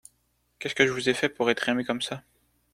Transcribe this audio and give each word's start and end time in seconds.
Qu’est-ce 0.57 0.73
que 0.73 0.87
je 0.87 0.91
vous 0.91 1.09
ai 1.09 1.13
fait 1.13 1.29
pour 1.29 1.51
être 1.51 1.69
aimé 1.69 1.83
comme 1.85 2.01
ça? 2.01 2.23